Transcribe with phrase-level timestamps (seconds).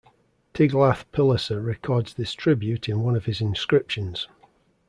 [0.55, 4.27] Tiglath-Pileser records this tribute in one of his inscriptions.